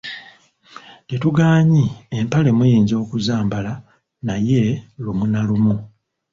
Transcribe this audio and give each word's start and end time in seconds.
Tetugaanye 1.07 1.83
empale 2.17 2.49
muyinza 2.57 2.93
okuzambala 3.03 3.73
naye 4.27 4.61
lumu 5.03 5.25
na 5.31 5.41
lumu. 5.47 5.75